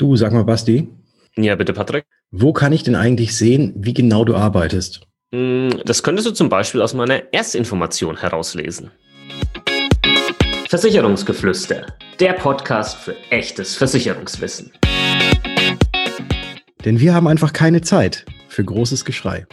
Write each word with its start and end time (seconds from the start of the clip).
Du, 0.00 0.16
sag 0.16 0.32
mal, 0.32 0.44
Basti. 0.44 0.88
Ja, 1.36 1.56
bitte, 1.56 1.74
Patrick. 1.74 2.06
Wo 2.30 2.54
kann 2.54 2.72
ich 2.72 2.82
denn 2.82 2.94
eigentlich 2.94 3.36
sehen, 3.36 3.74
wie 3.76 3.92
genau 3.92 4.24
du 4.24 4.34
arbeitest? 4.34 5.02
Hm, 5.30 5.78
das 5.84 6.02
könntest 6.02 6.26
du 6.26 6.30
zum 6.30 6.48
Beispiel 6.48 6.80
aus 6.80 6.94
meiner 6.94 7.34
Erstinformation 7.34 8.16
herauslesen. 8.16 8.90
Versicherungsgeflüster, 10.70 11.84
der 12.18 12.32
Podcast 12.32 12.96
für 12.96 13.14
echtes 13.28 13.76
Versicherungswissen. 13.76 14.72
Denn 16.82 16.98
wir 16.98 17.12
haben 17.12 17.28
einfach 17.28 17.52
keine 17.52 17.82
Zeit 17.82 18.24
für 18.48 18.64
großes 18.64 19.04
Geschrei. 19.04 19.46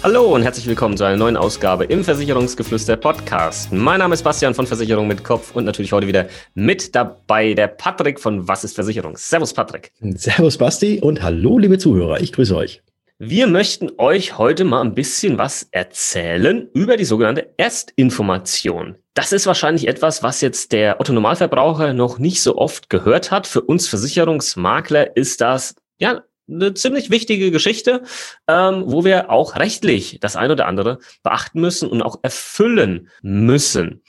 Hallo 0.00 0.32
und 0.32 0.42
herzlich 0.42 0.68
willkommen 0.68 0.96
zu 0.96 1.02
einer 1.02 1.16
neuen 1.16 1.36
Ausgabe 1.36 1.84
im 1.84 2.04
Versicherungsgeflüster 2.04 2.96
Podcast. 2.96 3.72
Mein 3.72 3.98
Name 3.98 4.14
ist 4.14 4.22
Bastian 4.22 4.54
von 4.54 4.64
Versicherung 4.64 5.08
mit 5.08 5.24
Kopf 5.24 5.56
und 5.56 5.64
natürlich 5.64 5.90
heute 5.90 6.06
wieder 6.06 6.28
mit 6.54 6.94
dabei 6.94 7.52
der 7.52 7.66
Patrick 7.66 8.20
von 8.20 8.46
Was 8.46 8.62
ist 8.62 8.76
Versicherung? 8.76 9.16
Servus 9.16 9.52
Patrick. 9.52 9.90
Servus 10.00 10.56
Basti 10.56 11.00
und 11.00 11.20
hallo 11.20 11.58
liebe 11.58 11.78
Zuhörer, 11.78 12.20
ich 12.20 12.32
grüße 12.32 12.54
euch. 12.54 12.80
Wir 13.18 13.48
möchten 13.48 13.90
euch 13.98 14.38
heute 14.38 14.62
mal 14.62 14.82
ein 14.82 14.94
bisschen 14.94 15.36
was 15.36 15.66
erzählen 15.72 16.68
über 16.74 16.96
die 16.96 17.04
sogenannte 17.04 17.48
Erstinformation. 17.56 18.94
Das 19.14 19.32
ist 19.32 19.48
wahrscheinlich 19.48 19.88
etwas, 19.88 20.22
was 20.22 20.40
jetzt 20.40 20.70
der 20.70 21.00
Otto 21.00 21.12
Normalverbraucher 21.12 21.92
noch 21.92 22.20
nicht 22.20 22.40
so 22.40 22.56
oft 22.56 22.88
gehört 22.88 23.32
hat. 23.32 23.48
Für 23.48 23.62
uns 23.62 23.88
Versicherungsmakler 23.88 25.16
ist 25.16 25.40
das 25.40 25.74
ja 25.98 26.22
eine 26.48 26.74
ziemlich 26.74 27.10
wichtige 27.10 27.50
Geschichte, 27.50 28.02
ähm, 28.46 28.84
wo 28.86 29.04
wir 29.04 29.30
auch 29.30 29.56
rechtlich 29.56 30.18
das 30.20 30.36
ein 30.36 30.50
oder 30.50 30.66
andere 30.66 30.98
beachten 31.22 31.60
müssen 31.60 31.88
und 31.88 32.02
auch 32.02 32.18
erfüllen 32.22 33.08
müssen. 33.22 34.02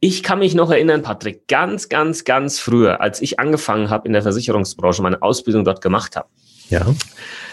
Ich 0.00 0.22
kann 0.22 0.40
mich 0.40 0.54
noch 0.54 0.70
erinnern, 0.70 1.02
Patrick, 1.02 1.48
ganz, 1.48 1.88
ganz, 1.88 2.24
ganz 2.24 2.58
früher, 2.58 3.00
als 3.00 3.22
ich 3.22 3.38
angefangen 3.38 3.90
habe 3.90 4.06
in 4.06 4.12
der 4.12 4.22
Versicherungsbranche, 4.22 5.02
meine 5.02 5.22
Ausbildung 5.22 5.64
dort 5.64 5.80
gemacht 5.80 6.16
habe. 6.16 6.28
Ja. 6.68 6.86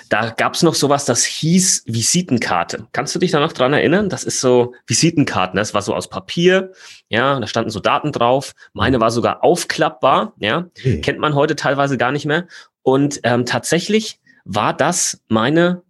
Da 0.09 0.29
gab 0.29 0.53
es 0.53 0.61
noch 0.61 0.75
sowas, 0.75 1.05
das 1.05 1.23
hieß 1.23 1.83
Visitenkarte. 1.87 2.87
Kannst 2.91 3.15
du 3.15 3.19
dich 3.19 3.31
da 3.31 3.39
noch 3.39 3.53
dran 3.53 3.73
erinnern? 3.73 4.09
Das 4.09 4.23
ist 4.23 4.39
so 4.39 4.73
Visitenkarten. 4.85 5.57
Das 5.57 5.73
war 5.73 5.81
so 5.81 5.95
aus 5.95 6.09
Papier. 6.09 6.71
Ja, 7.09 7.39
da 7.39 7.47
standen 7.47 7.71
so 7.71 7.79
Daten 7.79 8.11
drauf. 8.11 8.53
Meine 8.73 8.99
war 8.99 9.09
sogar 9.09 9.43
aufklappbar. 9.43 10.33
Ja, 10.37 10.67
okay. 10.77 11.01
kennt 11.01 11.19
man 11.19 11.33
heute 11.35 11.55
teilweise 11.55 11.97
gar 11.97 12.11
nicht 12.11 12.25
mehr. 12.25 12.47
Und 12.83 13.21
ähm, 13.23 13.45
tatsächlich 13.45 14.19
war 14.45 14.75
das 14.75 15.21
meine 15.27 15.81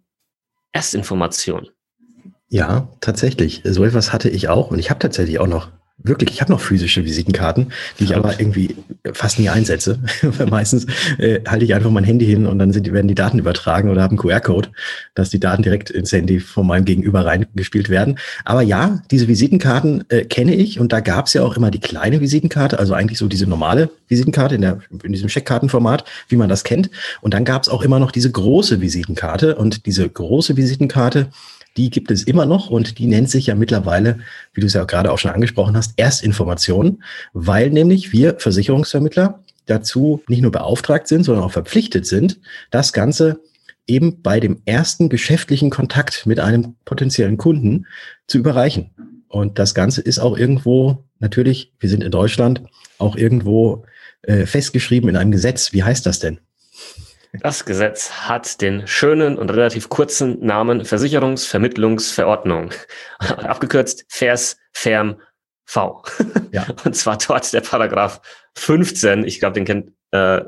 Erstinformation. 0.72 1.68
Ja, 2.48 2.88
tatsächlich. 3.00 3.62
So 3.64 3.84
etwas 3.84 4.12
hatte 4.12 4.28
ich 4.28 4.48
auch 4.48 4.70
und 4.70 4.78
ich 4.78 4.90
habe 4.90 5.00
tatsächlich 5.00 5.38
auch 5.40 5.46
noch 5.46 5.70
Wirklich, 5.96 6.32
ich 6.32 6.40
habe 6.40 6.50
noch 6.50 6.60
physische 6.60 7.04
Visitenkarten, 7.04 7.72
die 7.98 8.04
ich 8.04 8.16
aber 8.16 8.40
irgendwie 8.40 8.74
fast 9.12 9.38
nie 9.38 9.48
einsetze. 9.48 10.00
Meistens 10.50 10.86
äh, 11.18 11.40
halte 11.46 11.64
ich 11.64 11.72
einfach 11.72 11.90
mein 11.90 12.02
Handy 12.02 12.26
hin 12.26 12.46
und 12.46 12.58
dann 12.58 12.72
sind, 12.72 12.92
werden 12.92 13.06
die 13.06 13.14
Daten 13.14 13.38
übertragen 13.38 13.88
oder 13.88 14.02
haben 14.02 14.16
QR-Code, 14.16 14.70
dass 15.14 15.30
die 15.30 15.38
Daten 15.38 15.62
direkt 15.62 15.90
ins 15.90 16.10
Handy 16.10 16.40
von 16.40 16.66
meinem 16.66 16.84
Gegenüber 16.84 17.24
reingespielt 17.24 17.90
werden. 17.90 18.18
Aber 18.44 18.60
ja, 18.60 19.02
diese 19.12 19.28
Visitenkarten 19.28 20.04
äh, 20.08 20.24
kenne 20.24 20.56
ich 20.56 20.80
und 20.80 20.92
da 20.92 20.98
gab 20.98 21.26
es 21.26 21.34
ja 21.34 21.42
auch 21.42 21.56
immer 21.56 21.70
die 21.70 21.80
kleine 21.80 22.20
Visitenkarte, 22.20 22.80
also 22.80 22.92
eigentlich 22.92 23.18
so 23.18 23.28
diese 23.28 23.46
normale 23.46 23.88
Visitenkarte 24.08 24.56
in, 24.56 24.62
der, 24.62 24.80
in 25.04 25.12
diesem 25.12 25.28
Scheckkartenformat, 25.28 26.04
wie 26.28 26.36
man 26.36 26.48
das 26.48 26.64
kennt. 26.64 26.90
Und 27.20 27.34
dann 27.34 27.44
gab 27.44 27.62
es 27.62 27.68
auch 27.68 27.82
immer 27.82 28.00
noch 28.00 28.10
diese 28.10 28.32
große 28.32 28.80
Visitenkarte 28.80 29.54
und 29.54 29.86
diese 29.86 30.08
große 30.08 30.56
Visitenkarte, 30.56 31.28
die 31.76 31.90
gibt 31.90 32.10
es 32.10 32.22
immer 32.22 32.46
noch 32.46 32.70
und 32.70 32.98
die 32.98 33.06
nennt 33.06 33.30
sich 33.30 33.46
ja 33.46 33.54
mittlerweile, 33.54 34.18
wie 34.52 34.60
du 34.60 34.66
es 34.66 34.74
ja 34.74 34.84
gerade 34.84 35.10
auch 35.10 35.18
schon 35.18 35.32
angesprochen 35.32 35.76
hast, 35.76 35.94
Erstinformation, 35.96 37.02
weil 37.32 37.70
nämlich 37.70 38.12
wir 38.12 38.36
Versicherungsvermittler 38.38 39.40
dazu 39.66 40.22
nicht 40.28 40.42
nur 40.42 40.52
beauftragt 40.52 41.08
sind, 41.08 41.24
sondern 41.24 41.44
auch 41.44 41.52
verpflichtet 41.52 42.06
sind, 42.06 42.40
das 42.70 42.92
Ganze 42.92 43.40
eben 43.86 44.22
bei 44.22 44.40
dem 44.40 44.62
ersten 44.64 45.08
geschäftlichen 45.08 45.70
Kontakt 45.70 46.26
mit 46.26 46.40
einem 46.40 46.76
potenziellen 46.84 47.36
Kunden 47.36 47.86
zu 48.26 48.38
überreichen. 48.38 48.90
Und 49.28 49.58
das 49.58 49.74
Ganze 49.74 50.00
ist 50.00 50.18
auch 50.18 50.38
irgendwo, 50.38 51.04
natürlich, 51.18 51.72
wir 51.80 51.88
sind 51.88 52.02
in 52.02 52.10
Deutschland, 52.10 52.62
auch 52.98 53.16
irgendwo 53.16 53.84
äh, 54.22 54.46
festgeschrieben 54.46 55.08
in 55.08 55.16
einem 55.16 55.32
Gesetz. 55.32 55.72
Wie 55.72 55.82
heißt 55.82 56.06
das 56.06 56.18
denn? 56.18 56.38
Das 57.40 57.64
Gesetz 57.64 58.10
hat 58.10 58.60
den 58.60 58.86
schönen 58.86 59.38
und 59.38 59.50
relativ 59.50 59.88
kurzen 59.88 60.44
Namen 60.44 60.84
Versicherungsvermittlungsverordnung. 60.84 62.70
Abgekürzt 63.18 64.04
Vers 64.08 64.56
Ferm 64.72 65.16
V. 65.64 66.02
Ja. 66.52 66.66
Und 66.84 66.94
zwar 66.94 67.18
dort 67.18 67.52
der 67.52 67.62
Paragraph 67.62 68.20
15. 68.56 69.24
Ich 69.24 69.40
glaube, 69.40 69.54
den 69.54 69.64
kennt 69.64 69.92
äh, 70.12 70.42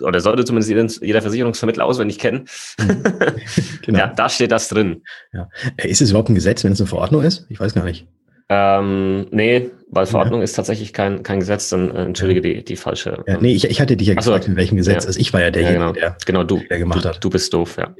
oder 0.00 0.20
sollte 0.20 0.44
zumindest 0.44 1.02
jeder, 1.02 1.22
Versicherungsvermittler 1.22 1.84
auswendig 1.84 2.18
kennen. 2.18 2.48
Mhm. 2.78 3.02
genau. 3.82 3.98
Ja, 3.98 4.06
da 4.08 4.28
steht 4.28 4.50
das 4.50 4.68
drin. 4.68 5.02
Ja. 5.32 5.48
Ist 5.76 6.00
es 6.00 6.10
überhaupt 6.10 6.30
ein 6.30 6.34
Gesetz, 6.34 6.64
wenn 6.64 6.72
es 6.72 6.80
eine 6.80 6.88
Verordnung 6.88 7.22
ist? 7.22 7.46
Ich 7.48 7.60
weiß 7.60 7.74
gar 7.74 7.84
nicht. 7.84 8.06
Ähm, 8.48 9.26
nee, 9.30 9.70
weil 9.94 10.06
Verordnung 10.06 10.40
ja. 10.40 10.44
ist 10.44 10.54
tatsächlich 10.54 10.92
kein, 10.92 11.22
kein 11.22 11.40
Gesetz, 11.40 11.68
dann 11.70 11.94
äh, 11.94 12.04
entschuldige 12.04 12.40
die, 12.40 12.64
die 12.64 12.76
falsche. 12.76 13.22
Ja, 13.26 13.38
nee, 13.40 13.52
ich, 13.52 13.64
ich 13.64 13.80
hatte 13.80 13.96
dich 13.96 14.08
ja 14.08 14.14
gefragt, 14.14 14.44
so, 14.44 14.50
in 14.50 14.56
welchem 14.56 14.76
Gesetz. 14.76 15.04
Ja. 15.04 15.08
Also 15.08 15.20
ich 15.20 15.32
war 15.32 15.40
ja 15.40 15.50
derjenige, 15.50 15.80
ja, 15.80 15.92
genau. 15.92 16.00
der, 16.00 16.16
genau, 16.26 16.44
du, 16.44 16.62
der 16.68 16.78
gemacht 16.78 17.04
du, 17.04 17.08
hat. 17.08 17.22
Du 17.22 17.30
bist 17.30 17.52
doof, 17.52 17.76
ja. 17.78 17.94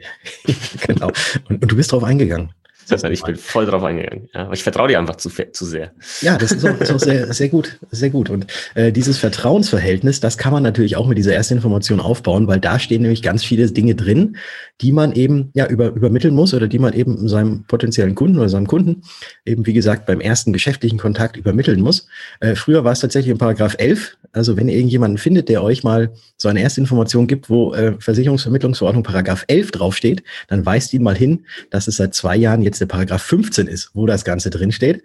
genau. 0.87 1.10
Und, 1.49 1.62
und, 1.62 1.71
du 1.71 1.77
bist 1.77 1.93
drauf 1.93 2.05
eingegangen. 2.05 2.50
Ich 3.11 3.22
bin 3.22 3.37
voll 3.37 3.67
drauf 3.67 3.83
eingegangen. 3.83 4.28
Ja, 4.34 4.45
aber 4.45 4.55
ich 4.55 4.62
vertraue 4.62 4.89
dir 4.89 4.99
einfach 4.99 5.17
zu, 5.17 5.31
zu 5.31 5.65
sehr. 5.65 5.93
Ja, 6.21 6.37
das 6.37 6.53
ist 6.53 6.65
auch, 6.65 6.81
ist 6.81 6.93
auch 6.93 6.99
sehr, 6.99 7.33
sehr 7.33 7.49
gut, 7.49 7.78
sehr 7.91 8.11
gut. 8.11 8.31
Und 8.31 8.47
äh, 8.75 8.93
dieses 8.93 9.19
Vertrauensverhältnis, 9.19 10.21
das 10.21 10.39
kann 10.39 10.53
man 10.53 10.62
natürlich 10.62 10.97
auch 10.97 11.06
mit 11.06 11.19
dieser 11.19 11.34
ersten 11.34 11.55
Information 11.55 12.00
aufbauen, 12.00 12.47
weil 12.47 12.61
da 12.61 12.78
stehen 12.78 13.03
nämlich 13.03 13.23
ganz 13.23 13.44
viele 13.44 13.71
Dinge 13.71 13.94
drin, 13.94 14.37
die 14.81 14.93
man 14.93 15.12
eben 15.12 15.50
ja 15.55 15.67
über, 15.67 15.89
übermitteln 15.89 16.34
muss 16.34 16.55
oder 16.55 16.69
die 16.69 16.78
man 16.78 16.93
eben 16.93 17.28
seinem 17.28 17.65
potenziellen 17.65 18.15
Kunden 18.15 18.39
oder 18.39 18.49
seinem 18.49 18.67
Kunden 18.67 19.03
eben 19.44 19.67
wie 19.67 19.73
gesagt 19.73 20.06
beim 20.06 20.21
ersten 20.21 20.53
geschäftlichen 20.53 20.99
Kontakt 20.99 21.37
übermitteln 21.37 21.81
muss. 21.81 22.09
Äh, 22.41 22.55
früher 22.55 22.84
war 22.84 22.93
es 22.93 23.00
tatsächlich 23.00 23.31
in 23.33 23.39
Paragraph 23.39 23.77
11. 23.78 24.17
Also 24.34 24.56
wenn 24.56 24.69
ihr 24.69 24.75
irgendjemanden 24.75 25.19
findet, 25.19 25.49
der 25.49 25.62
euch 25.62 25.84
mal 25.84 26.12
so 26.37 26.49
eine 26.49 26.61
Erstinformation 26.61 27.27
gibt, 27.27 27.49
wo 27.49 27.72
äh, 27.72 27.95
Versicherungsvermittlungsverordnung 28.00 29.05
Paragraph 29.05 29.45
11 29.47 29.71
draufsteht, 29.71 30.22
dann 30.49 30.67
weist 30.67 30.93
ihn 30.93 31.03
mal 31.03 31.17
hin, 31.17 31.47
dass 31.71 31.87
es 31.87 31.97
seit 31.97 32.15
zwei 32.15 32.37
Jahren 32.37 32.62
jetzt 32.62 32.81
der 32.81 32.87
Paragraph 32.87 33.23
15 33.23 33.69
ist, 33.69 33.91
wo 33.94 34.06
das 34.06 34.25
Ganze 34.25 34.50
drinsteht. 34.50 35.03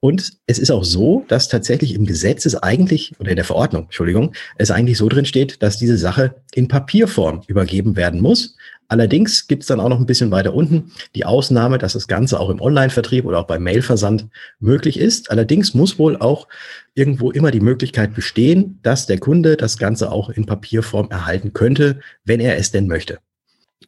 Und 0.00 0.32
es 0.46 0.58
ist 0.58 0.70
auch 0.70 0.84
so, 0.84 1.24
dass 1.28 1.48
tatsächlich 1.48 1.94
im 1.94 2.06
Gesetz 2.06 2.46
es 2.46 2.56
eigentlich, 2.56 3.12
oder 3.18 3.30
in 3.30 3.36
der 3.36 3.44
Verordnung, 3.44 3.84
Entschuldigung, 3.84 4.32
es 4.56 4.70
eigentlich 4.70 4.96
so 4.96 5.08
drin 5.08 5.26
steht, 5.26 5.62
dass 5.62 5.78
diese 5.78 5.98
Sache 5.98 6.34
in 6.54 6.68
Papierform 6.68 7.42
übergeben 7.46 7.96
werden 7.96 8.20
muss. 8.20 8.56
Allerdings 8.90 9.46
gibt 9.46 9.62
es 9.62 9.68
dann 9.68 9.78
auch 9.78 9.88
noch 9.88 10.00
ein 10.00 10.06
bisschen 10.06 10.32
weiter 10.32 10.52
unten 10.52 10.90
die 11.14 11.24
Ausnahme, 11.24 11.78
dass 11.78 11.92
das 11.92 12.08
Ganze 12.08 12.40
auch 12.40 12.50
im 12.50 12.60
Online-Vertrieb 12.60 13.24
oder 13.24 13.38
auch 13.38 13.46
beim 13.46 13.62
Mailversand 13.62 14.26
möglich 14.58 14.98
ist. 14.98 15.30
Allerdings 15.30 15.74
muss 15.74 15.96
wohl 15.96 16.16
auch 16.16 16.48
irgendwo 16.94 17.30
immer 17.30 17.52
die 17.52 17.60
Möglichkeit 17.60 18.16
bestehen, 18.16 18.80
dass 18.82 19.06
der 19.06 19.18
Kunde 19.18 19.56
das 19.56 19.78
Ganze 19.78 20.10
auch 20.10 20.28
in 20.28 20.44
Papierform 20.44 21.08
erhalten 21.08 21.52
könnte, 21.52 22.00
wenn 22.24 22.40
er 22.40 22.58
es 22.58 22.72
denn 22.72 22.88
möchte. 22.88 23.20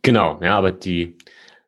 Genau, 0.02 0.38
ja, 0.40 0.56
aber 0.56 0.70
die 0.70 1.16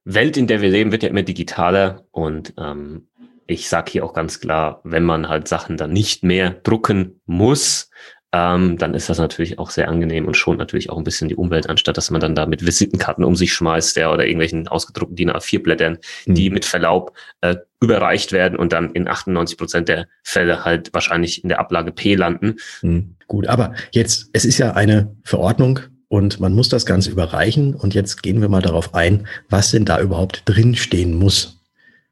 Welt, 0.04 0.36
in 0.36 0.46
der 0.46 0.60
wir 0.60 0.70
leben, 0.70 0.92
wird 0.92 1.02
ja 1.02 1.08
immer 1.08 1.22
digitaler 1.22 2.04
und 2.12 2.54
ähm, 2.56 3.08
ich 3.46 3.68
sage 3.68 3.90
hier 3.90 4.04
auch 4.04 4.14
ganz 4.14 4.38
klar, 4.38 4.80
wenn 4.84 5.02
man 5.02 5.28
halt 5.28 5.48
Sachen 5.48 5.76
dann 5.76 5.92
nicht 5.92 6.22
mehr 6.22 6.50
drucken 6.62 7.20
muss, 7.26 7.90
ähm, 8.34 8.78
dann 8.78 8.94
ist 8.94 9.08
das 9.08 9.18
natürlich 9.18 9.60
auch 9.60 9.70
sehr 9.70 9.88
angenehm 9.88 10.26
und 10.26 10.36
schont 10.36 10.58
natürlich 10.58 10.90
auch 10.90 10.98
ein 10.98 11.04
bisschen 11.04 11.28
die 11.28 11.36
Umwelt, 11.36 11.70
anstatt 11.70 11.96
dass 11.96 12.10
man 12.10 12.20
dann 12.20 12.34
da 12.34 12.46
mit 12.46 12.66
Visitenkarten 12.66 13.22
um 13.22 13.36
sich 13.36 13.52
schmeißt 13.52 13.96
ja, 13.96 14.12
oder 14.12 14.24
irgendwelchen 14.24 14.66
ausgedruckten 14.66 15.14
DIN 15.14 15.30
A4-Blättern, 15.30 15.98
mhm. 16.26 16.34
die 16.34 16.50
mit 16.50 16.64
Verlaub 16.64 17.16
äh, 17.42 17.54
überreicht 17.80 18.32
werden 18.32 18.58
und 18.58 18.72
dann 18.72 18.90
in 18.90 19.06
98 19.06 19.56
Prozent 19.56 19.88
der 19.88 20.08
Fälle 20.24 20.64
halt 20.64 20.92
wahrscheinlich 20.92 21.44
in 21.44 21.48
der 21.48 21.60
Ablage 21.60 21.92
P 21.92 22.16
landen. 22.16 22.56
Mhm. 22.82 23.14
Gut, 23.28 23.46
aber 23.46 23.74
jetzt, 23.92 24.30
es 24.32 24.44
ist 24.44 24.58
ja 24.58 24.72
eine 24.72 25.14
Verordnung, 25.22 25.78
und 26.08 26.38
man 26.38 26.52
muss 26.52 26.68
das 26.68 26.86
Ganze 26.86 27.10
überreichen. 27.10 27.74
Und 27.74 27.92
jetzt 27.92 28.22
gehen 28.22 28.40
wir 28.40 28.48
mal 28.48 28.62
darauf 28.62 28.94
ein, 28.94 29.26
was 29.48 29.72
denn 29.72 29.84
da 29.84 30.00
überhaupt 30.00 30.42
drinstehen 30.44 31.14
muss. 31.14 31.60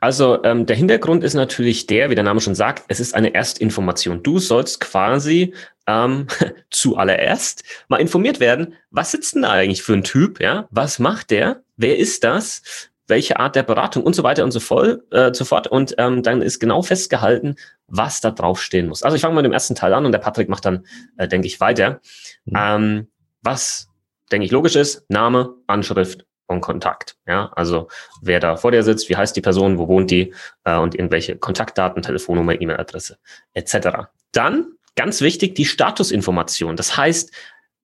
Also 0.03 0.43
ähm, 0.43 0.67
der 0.67 0.75
Hintergrund 0.75 1.23
ist 1.23 1.35
natürlich 1.35 1.87
der, 1.87 2.11
wie 2.11 2.17
der 2.17 2.25
Name 2.25 2.41
schon 2.41 2.57
sagt, 2.57 2.83
es 2.89 2.99
ist 2.99 3.15
eine 3.15 3.37
Erstinformation. 3.37 4.21
Du 4.25 4.41
sollst 4.41 4.81
quasi 4.81 5.55
ähm, 5.87 6.27
zuallererst 6.71 7.63
mal 7.87 8.01
informiert 8.01 8.41
werden, 8.41 8.75
was 8.91 9.13
sitzt 9.13 9.37
denn 9.37 9.43
da 9.43 9.53
eigentlich 9.53 9.85
für 9.85 9.93
ein 9.93 10.03
Typ, 10.03 10.41
ja? 10.41 10.67
Was 10.73 10.99
macht 10.99 11.31
der? 11.31 11.63
Wer 11.77 11.99
ist 11.99 12.25
das? 12.25 12.63
Welche 13.07 13.39
Art 13.39 13.55
der 13.55 13.63
Beratung 13.63 14.03
und 14.03 14.17
so 14.17 14.25
weiter 14.25 14.43
und 14.43 14.51
so, 14.51 14.59
voll, 14.59 15.05
äh, 15.13 15.33
so 15.33 15.45
fort. 15.45 15.69
Und 15.69 15.95
ähm, 15.99 16.25
dann 16.25 16.43
ist 16.43 16.59
genau 16.59 16.83
festgehalten, 16.83 17.55
was 17.87 18.21
da 18.21 18.33
draufstehen 18.33 18.89
muss. 18.89 19.05
Also 19.05 19.15
ich 19.15 19.23
fange 19.23 19.37
mal 19.37 19.43
mit 19.43 19.51
dem 19.51 19.55
ersten 19.55 19.77
Teil 19.77 19.95
an 19.95 20.05
und 20.05 20.11
der 20.11 20.19
Patrick 20.19 20.49
macht 20.49 20.65
dann, 20.65 20.85
äh, 21.17 21.29
denke 21.29 21.47
ich, 21.47 21.61
weiter. 21.61 22.01
Mhm. 22.47 22.57
Ähm, 22.59 23.09
was 23.43 23.87
denke 24.33 24.47
ich, 24.47 24.51
logisch 24.51 24.75
ist, 24.75 25.09
Name, 25.09 25.55
Anschrift 25.69 26.27
Kontakt. 26.61 27.17
Ja, 27.27 27.51
also 27.57 27.89
wer 28.21 28.41
da 28.41 28.57
vor 28.57 28.73
dir 28.73 28.83
sitzt, 28.83 29.09
wie 29.09 29.17
heißt 29.17 29.35
die 29.37 29.41
Person, 29.41 29.79
wo 29.79 29.89
wohnt 29.89 30.11
die 30.11 30.35
äh, 30.65 30.77
und 30.77 30.95
irgendwelche 30.95 31.37
Kontaktdaten, 31.37 32.03
Telefonnummer, 32.03 32.61
E-Mail-Adresse 32.61 33.19
etc. 33.55 34.09
Dann 34.33 34.73
ganz 34.97 35.21
wichtig 35.21 35.55
die 35.55 35.65
Statusinformation. 35.65 36.77
Das 36.77 36.97
heißt, 36.97 37.33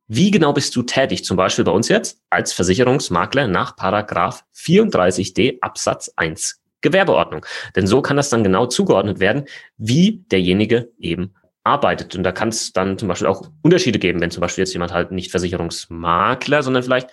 wie 0.09 0.31
genau 0.31 0.53
bist 0.53 0.75
du 0.75 0.83
tätig? 0.83 1.25
Zum 1.25 1.37
Beispiel 1.37 1.65
bei 1.65 1.73
uns 1.73 1.89
jetzt 1.89 2.23
als 2.31 2.53
Versicherungsmakler 2.53 3.47
nach 3.47 3.77
Paragraph 3.77 4.45
34d 4.57 5.59
Absatz 5.61 6.11
1 6.17 6.63
Gewerbeordnung. 6.81 7.45
Denn 7.77 7.87
so 7.87 8.03
kann 8.03 8.17
das 8.17 8.31
dann 8.31 8.45
genau 8.45 8.67
zugeordnet 8.67 9.21
werden, 9.21 9.45
wie 9.77 10.25
derjenige 10.31 10.91
eben 10.99 11.35
arbeitet. 11.65 12.17
Und 12.17 12.23
da 12.23 12.33
kann 12.33 12.49
es 12.49 12.73
dann 12.73 12.99
zum 12.99 13.09
Beispiel 13.09 13.27
auch 13.27 13.51
Unterschiede 13.63 13.99
geben, 13.99 14.21
wenn 14.21 14.31
zum 14.31 14.41
Beispiel 14.41 14.63
jetzt 14.63 14.73
jemand 14.73 14.93
halt 14.93 15.11
nicht 15.11 15.31
Versicherungsmakler, 15.31 16.63
sondern 16.63 16.83
vielleicht 16.83 17.11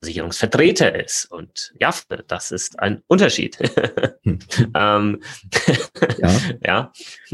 Versicherungsvertreter 0.00 1.02
ist. 1.02 1.30
Und 1.30 1.72
ja, 1.80 1.90
das 2.28 2.50
ist 2.50 2.78
ein 2.78 3.02
Unterschied. 3.06 3.58
Hm. 4.26 4.38
ähm, 4.74 5.20
ja. 6.18 6.30
ja. 6.64 6.92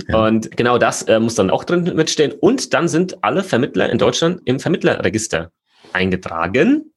ja. 0.08 0.26
Und 0.26 0.56
genau 0.56 0.76
das 0.76 1.02
äh, 1.02 1.20
muss 1.20 1.36
dann 1.36 1.50
auch 1.50 1.62
drin 1.62 1.84
mitstehen. 1.94 2.32
Und 2.32 2.74
dann 2.74 2.88
sind 2.88 3.22
alle 3.22 3.44
Vermittler 3.44 3.90
in 3.90 3.98
Deutschland 3.98 4.40
im 4.44 4.58
Vermittlerregister 4.58 5.52
eingetragen. 5.92 6.92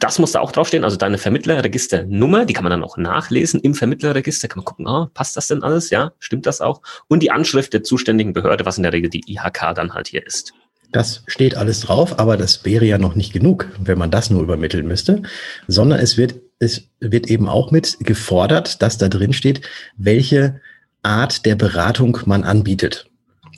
Das 0.00 0.18
muss 0.18 0.32
da 0.32 0.40
auch 0.40 0.52
draufstehen. 0.52 0.82
Also 0.82 0.96
deine 0.96 1.18
Vermittlerregisternummer, 1.18 2.44
die 2.44 2.54
kann 2.54 2.64
man 2.64 2.70
dann 2.70 2.82
auch 2.82 2.96
nachlesen 2.96 3.60
im 3.60 3.74
Vermittlerregister. 3.74 4.48
Kann 4.48 4.58
man 4.58 4.64
gucken, 4.64 4.86
oh, 4.88 5.06
passt 5.14 5.36
das 5.36 5.46
denn 5.48 5.62
alles? 5.62 5.90
Ja, 5.90 6.12
stimmt 6.18 6.46
das 6.46 6.60
auch? 6.60 6.82
Und 7.08 7.22
die 7.22 7.30
Anschrift 7.30 7.72
der 7.72 7.82
zuständigen 7.82 8.32
Behörde, 8.32 8.66
was 8.66 8.78
in 8.78 8.82
der 8.82 8.92
Regel 8.92 9.10
die 9.10 9.22
IHK 9.32 9.74
dann 9.74 9.94
halt 9.94 10.08
hier 10.08 10.26
ist. 10.26 10.52
Das 10.92 11.22
steht 11.26 11.56
alles 11.56 11.80
drauf, 11.80 12.18
aber 12.18 12.36
das 12.36 12.64
wäre 12.64 12.84
ja 12.84 12.98
noch 12.98 13.14
nicht 13.14 13.32
genug, 13.32 13.68
wenn 13.78 13.98
man 13.98 14.10
das 14.10 14.30
nur 14.30 14.42
übermitteln 14.42 14.86
müsste, 14.86 15.22
sondern 15.68 16.00
es 16.00 16.16
wird, 16.16 16.36
es 16.58 16.82
wird 17.00 17.28
eben 17.28 17.48
auch 17.48 17.70
mit 17.70 17.98
gefordert, 18.00 18.82
dass 18.82 18.98
da 18.98 19.08
drin 19.08 19.32
steht, 19.32 19.60
welche 19.96 20.60
Art 21.02 21.44
der 21.44 21.54
Beratung 21.54 22.18
man 22.26 22.44
anbietet. 22.44 23.08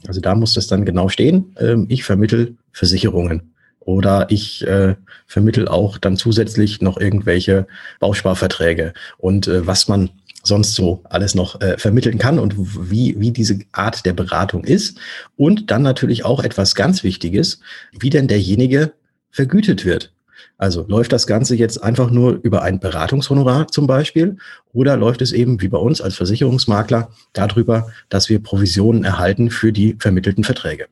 Also 0.07 0.21
da 0.21 0.35
muss 0.35 0.55
das 0.55 0.67
dann 0.67 0.85
genau 0.85 1.09
stehen. 1.09 1.55
Ähm, 1.59 1.87
ich 1.89 2.05
vermittel 2.05 2.57
Versicherungen 2.73 3.55
oder 3.81 4.27
ich 4.31 4.67
äh, 4.67 4.95
vermittel 5.27 5.67
auch 5.69 5.99
dann 5.99 6.17
zusätzlich 6.17 6.81
noch 6.81 6.99
irgendwelche 6.99 7.67
Bausparverträge 8.01 8.93
und 9.17 9.49
äh, 9.49 9.67
was 9.67 9.89
man 9.89 10.11
sonst 10.49 10.75
so 10.75 11.03
alles 11.05 11.35
noch 11.35 11.61
äh, 11.61 11.79
vermitteln 11.79 12.19
kann 12.19 12.39
und 12.39 12.55
wie, 12.91 13.15
wie 13.19 13.31
diese 13.31 13.61
Art 13.73 14.05
der 14.05 14.13
Beratung 14.13 14.65
ist. 14.65 14.99
Und 15.37 15.71
dann 15.71 15.83
natürlich 15.83 16.25
auch 16.25 16.43
etwas 16.43 16.75
ganz 16.75 17.05
Wichtiges, 17.05 17.61
wie 17.93 18.11
denn 18.11 18.29
derjenige 18.29 18.93
vergütet 19.31 19.85
wird. 19.85 20.13
Also 20.57 20.85
läuft 20.89 21.13
das 21.13 21.29
Ganze 21.29 21.55
jetzt 21.55 21.83
einfach 21.83 22.11
nur 22.11 22.41
über 22.43 22.63
ein 22.63 22.81
Beratungshonorar 22.81 23.69
zum 23.69 23.87
Beispiel 23.87 24.39
oder 24.73 24.97
läuft 24.97 25.23
es 25.23 25.31
eben 25.33 25.61
wie 25.61 25.69
bei 25.69 25.79
uns 25.79 26.01
als 26.01 26.17
Versicherungsmakler 26.17 27.11
darüber, 27.33 27.93
dass 28.09 28.29
wir 28.29 28.43
Provisionen 28.43 29.05
erhalten 29.05 29.51
für 29.51 29.73
die 29.73 29.97
vermittelten 30.01 30.43
Verträge? 30.43 30.87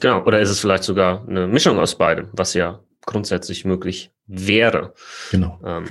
Genau, 0.00 0.24
oder 0.24 0.40
ist 0.40 0.50
es 0.50 0.60
vielleicht 0.60 0.84
sogar 0.84 1.26
eine 1.28 1.48
Mischung 1.48 1.78
aus 1.80 1.96
beidem, 1.96 2.28
was 2.32 2.54
ja 2.54 2.80
grundsätzlich 3.04 3.64
möglich 3.64 4.12
wäre. 4.26 4.94
Genau. 5.30 5.58
Ähm, 5.64 5.84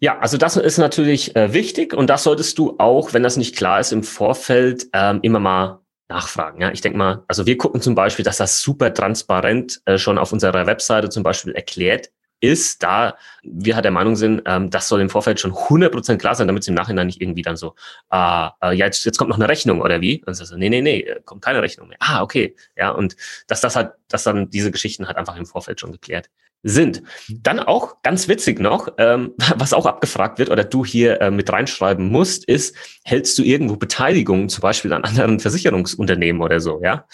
ja, 0.00 0.18
also 0.18 0.38
das 0.38 0.56
ist 0.56 0.78
natürlich 0.78 1.36
äh, 1.36 1.52
wichtig 1.52 1.94
und 1.94 2.08
das 2.08 2.24
solltest 2.24 2.58
du 2.58 2.76
auch, 2.78 3.12
wenn 3.12 3.22
das 3.22 3.36
nicht 3.36 3.54
klar 3.56 3.80
ist, 3.80 3.92
im 3.92 4.02
Vorfeld 4.02 4.86
ähm, 4.94 5.20
immer 5.22 5.40
mal 5.40 5.80
nachfragen. 6.08 6.60
Ja, 6.60 6.72
ich 6.72 6.80
denke 6.80 6.98
mal, 6.98 7.22
also 7.28 7.46
wir 7.46 7.56
gucken 7.58 7.80
zum 7.82 7.94
Beispiel, 7.94 8.24
dass 8.24 8.38
das 8.38 8.62
super 8.62 8.92
transparent 8.92 9.80
äh, 9.84 9.98
schon 9.98 10.18
auf 10.18 10.32
unserer 10.32 10.66
Webseite 10.66 11.10
zum 11.10 11.22
Beispiel 11.22 11.52
erklärt 11.52 12.10
ist, 12.40 12.82
da 12.82 13.16
wir 13.42 13.74
halt 13.74 13.84
der 13.84 13.92
Meinung 13.92 14.16
sind, 14.16 14.42
ähm, 14.46 14.70
das 14.70 14.88
soll 14.88 15.02
im 15.02 15.10
Vorfeld 15.10 15.38
schon 15.38 15.52
100% 15.52 16.16
klar 16.16 16.34
sein, 16.34 16.46
damit 16.46 16.62
es 16.62 16.68
im 16.68 16.74
Nachhinein 16.74 17.06
nicht 17.06 17.20
irgendwie 17.20 17.42
dann 17.42 17.56
so, 17.56 17.74
äh, 18.10 18.48
äh, 18.62 18.74
ja, 18.74 18.86
jetzt, 18.86 19.04
jetzt 19.04 19.18
kommt 19.18 19.28
noch 19.28 19.36
eine 19.36 19.48
Rechnung 19.48 19.82
oder 19.82 20.00
wie? 20.00 20.24
Und 20.24 20.34
so, 20.34 20.56
nee, 20.56 20.70
nee, 20.70 20.80
nee, 20.80 21.00
äh, 21.00 21.20
kommt 21.24 21.42
keine 21.42 21.60
Rechnung 21.62 21.88
mehr. 21.88 21.98
Ah, 22.00 22.22
okay. 22.22 22.56
Ja, 22.76 22.90
und 22.90 23.16
dass 23.46 23.60
das 23.60 23.76
halt, 23.76 23.92
dass 24.08 24.24
dann 24.24 24.48
diese 24.48 24.70
Geschichten 24.70 25.06
halt 25.06 25.18
einfach 25.18 25.36
im 25.36 25.46
Vorfeld 25.46 25.80
schon 25.80 25.92
geklärt 25.92 26.30
sind. 26.62 27.02
Dann 27.28 27.58
auch 27.58 28.02
ganz 28.02 28.28
witzig 28.28 28.60
noch, 28.60 28.88
ähm, 28.98 29.34
was 29.56 29.72
auch 29.72 29.86
abgefragt 29.86 30.38
wird 30.38 30.50
oder 30.50 30.64
du 30.64 30.84
hier 30.84 31.20
äh, 31.20 31.30
mit 31.30 31.52
reinschreiben 31.52 32.10
musst, 32.10 32.44
ist, 32.44 32.74
hältst 33.04 33.38
du 33.38 33.42
irgendwo 33.42 33.76
Beteiligungen, 33.76 34.48
zum 34.48 34.62
Beispiel 34.62 34.92
an 34.92 35.04
anderen 35.04 35.40
Versicherungsunternehmen 35.40 36.42
oder 36.42 36.60
so, 36.60 36.80
ja? 36.82 37.06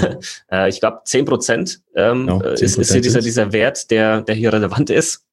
ja. 0.00 0.16
äh, 0.66 0.68
ich 0.68 0.80
glaube, 0.80 1.00
zehn 1.04 1.24
Prozent 1.24 1.82
ähm, 1.94 2.26
genau, 2.26 2.40
ist, 2.40 2.78
ist 2.78 2.92
hier 2.92 3.00
dieser, 3.00 3.20
dieser 3.20 3.52
Wert, 3.52 3.90
der, 3.90 4.22
der 4.22 4.34
hier 4.34 4.52
relevant 4.52 4.90
ist, 4.90 5.24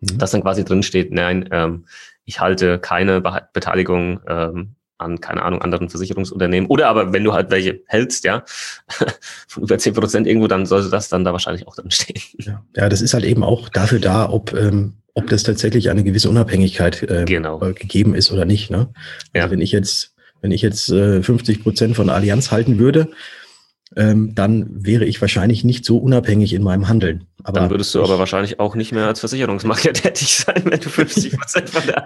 mhm. 0.00 0.18
dass 0.18 0.30
dann 0.30 0.42
quasi 0.42 0.64
drin 0.64 0.82
steht, 0.82 1.12
nein, 1.12 1.48
ähm, 1.52 1.86
ich 2.24 2.40
halte 2.40 2.78
keine 2.78 3.20
Be 3.20 3.48
Beteiligung 3.52 4.20
ähm, 4.28 4.76
an, 5.02 5.20
keine 5.20 5.42
Ahnung, 5.42 5.62
anderen 5.62 5.88
Versicherungsunternehmen. 5.88 6.68
Oder 6.68 6.88
aber 6.88 7.12
wenn 7.12 7.24
du 7.24 7.32
halt 7.32 7.50
welche 7.50 7.80
hältst, 7.86 8.24
ja, 8.24 8.44
von 9.48 9.64
über 9.64 9.78
zehn 9.78 9.94
Prozent 9.94 10.26
irgendwo, 10.26 10.48
dann 10.48 10.66
sollte 10.66 10.90
das 10.90 11.08
dann 11.08 11.24
da 11.24 11.32
wahrscheinlich 11.32 11.66
auch 11.66 11.76
drin 11.76 11.90
stehen. 11.90 12.22
Ja, 12.38 12.64
ja 12.76 12.88
das 12.88 13.02
ist 13.02 13.14
halt 13.14 13.24
eben 13.24 13.42
auch 13.44 13.68
dafür 13.68 13.98
da, 13.98 14.28
ob, 14.28 14.54
ähm, 14.54 14.94
ob 15.14 15.28
das 15.28 15.42
tatsächlich 15.42 15.90
eine 15.90 16.04
gewisse 16.04 16.30
Unabhängigkeit 16.30 17.02
äh, 17.02 17.24
genau. 17.26 17.62
Äh, 17.62 17.74
gegeben 17.74 18.14
ist 18.14 18.32
oder 18.32 18.44
nicht. 18.44 18.70
Ne? 18.70 18.88
Also 19.32 19.46
ja. 19.46 19.50
wenn 19.50 19.60
ich 19.60 19.72
jetzt, 19.72 20.14
wenn 20.40 20.50
ich 20.50 20.62
jetzt 20.62 20.88
äh, 20.90 21.22
50 21.22 21.62
Prozent 21.62 21.96
von 21.96 22.10
Allianz 22.10 22.50
halten 22.50 22.78
würde, 22.78 23.08
ähm, 23.96 24.34
dann 24.34 24.68
wäre 24.84 25.04
ich 25.04 25.20
wahrscheinlich 25.20 25.64
nicht 25.64 25.84
so 25.84 25.98
unabhängig 25.98 26.54
in 26.54 26.62
meinem 26.62 26.88
Handeln. 26.88 27.26
Aber 27.42 27.60
dann 27.60 27.70
würdest 27.70 27.94
du 27.94 28.02
aber 28.02 28.18
wahrscheinlich 28.18 28.60
auch 28.60 28.74
nicht 28.74 28.92
mehr 28.92 29.06
als 29.06 29.20
Versicherungsmakler 29.20 29.92
tätig 29.92 30.36
sein, 30.36 30.62
wenn 30.64 30.80
du 30.80 30.88
50 30.88 31.36
Prozent 31.36 31.70
von 31.70 31.82
der 31.86 32.04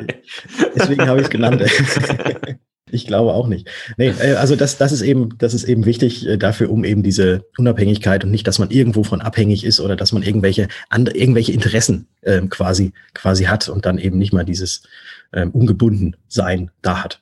Deswegen 0.75 1.07
habe 1.07 1.21
ich 1.21 1.27
es 1.27 1.31
genannt. 1.31 1.63
Ich 2.93 3.07
glaube 3.07 3.33
auch 3.33 3.49
nicht. 3.49 3.69
Nee, 3.97 4.13
äh, 4.21 4.35
also 4.35 4.55
das, 4.55 4.79
das 4.79 4.93
ist 4.93 5.03
eben, 5.03 5.37
das 5.39 5.55
ist 5.55 5.65
eben 5.65 5.85
wichtig 5.87 6.27
äh, 6.27 6.37
dafür, 6.37 6.71
um 6.71 6.85
eben 6.85 7.03
diese 7.03 7.45
Unabhängigkeit 7.59 8.23
und 8.23 8.31
nicht, 8.31 8.47
dass 8.47 8.61
man 8.61 8.71
irgendwo 8.71 9.03
von 9.03 9.21
abhängig 9.21 9.65
ist 9.65 9.81
oder 9.81 9.97
dass 9.97 10.13
man 10.13 10.23
irgendwelche 10.23 10.69
andere, 10.89 11.17
irgendwelche 11.17 11.53
Interessen 11.53 12.07
ähm, 12.23 12.49
quasi, 12.49 12.93
quasi 13.13 13.45
hat 13.45 13.69
und 13.69 13.87
dann 13.87 13.99
eben 13.99 14.19
nicht 14.19 14.33
mal 14.33 14.45
dieses 14.45 14.83
ähm, 15.33 15.51
ungebunden 15.51 16.17
sein 16.29 16.71
da 16.83 17.03
hat. 17.03 17.21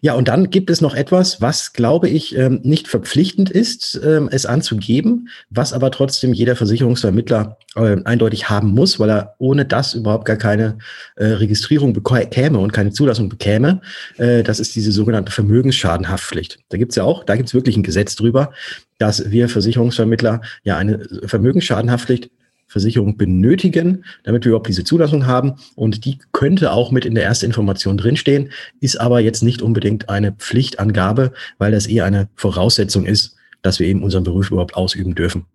Ja, 0.00 0.14
und 0.14 0.28
dann 0.28 0.50
gibt 0.50 0.70
es 0.70 0.80
noch 0.80 0.94
etwas, 0.94 1.40
was, 1.40 1.72
glaube 1.72 2.08
ich, 2.08 2.36
ähm, 2.36 2.60
nicht 2.62 2.88
verpflichtend 2.88 3.50
ist, 3.50 4.00
ähm, 4.04 4.28
es 4.30 4.46
anzugeben, 4.46 5.28
was 5.50 5.72
aber 5.72 5.90
trotzdem 5.90 6.32
jeder 6.32 6.56
Versicherungsvermittler 6.56 7.58
äh, 7.76 7.96
eindeutig 8.04 8.48
haben 8.48 8.68
muss, 8.68 8.98
weil 9.00 9.10
er 9.10 9.34
ohne 9.38 9.64
das 9.64 9.94
überhaupt 9.94 10.24
gar 10.24 10.36
keine 10.36 10.78
äh, 11.16 11.26
Registrierung 11.26 11.92
bekäme 11.92 12.58
und 12.58 12.72
keine 12.72 12.92
Zulassung 12.92 13.28
bekäme. 13.28 13.80
Äh, 14.16 14.42
das 14.42 14.60
ist 14.60 14.74
diese 14.76 14.92
sogenannte 14.92 15.32
Vermögensschadenhaftpflicht. 15.32 16.58
Da 16.68 16.78
gibt's 16.78 16.96
ja 16.96 17.04
auch, 17.04 17.24
da 17.24 17.36
gibt's 17.36 17.54
wirklich 17.54 17.76
ein 17.76 17.82
Gesetz 17.82 18.16
drüber, 18.16 18.52
dass 18.98 19.30
wir 19.30 19.48
Versicherungsvermittler 19.48 20.40
ja 20.62 20.76
eine 20.76 21.00
Vermögensschadenhaftpflicht 21.26 22.30
Versicherung 22.74 23.16
benötigen, 23.16 24.04
damit 24.24 24.44
wir 24.44 24.50
überhaupt 24.50 24.66
diese 24.66 24.82
Zulassung 24.82 25.28
haben. 25.28 25.54
Und 25.76 26.04
die 26.04 26.18
könnte 26.32 26.72
auch 26.72 26.90
mit 26.90 27.04
in 27.04 27.14
der 27.14 27.22
ersten 27.22 27.46
Information 27.46 27.96
drinstehen, 27.96 28.50
ist 28.80 29.00
aber 29.00 29.20
jetzt 29.20 29.44
nicht 29.44 29.62
unbedingt 29.62 30.08
eine 30.08 30.32
Pflichtangabe, 30.32 31.32
weil 31.58 31.70
das 31.70 31.86
eher 31.86 32.04
eine 32.04 32.28
Voraussetzung 32.34 33.06
ist, 33.06 33.36
dass 33.62 33.78
wir 33.78 33.86
eben 33.86 34.02
unseren 34.02 34.24
Beruf 34.24 34.50
überhaupt 34.50 34.74
ausüben 34.74 35.14
dürfen. 35.14 35.46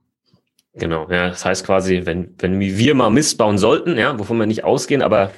Genau, 0.76 1.10
ja, 1.12 1.28
das 1.28 1.44
heißt 1.44 1.66
quasi, 1.66 2.06
wenn, 2.06 2.30
wenn 2.38 2.58
wir 2.58 2.96
mal 2.96 3.10
Mist 3.10 3.38
bauen 3.38 3.58
sollten, 3.58 3.98
ja, 3.98 4.18
wovon 4.18 4.38
wir 4.38 4.46
nicht 4.46 4.64
ausgehen, 4.64 5.02
aber 5.02 5.32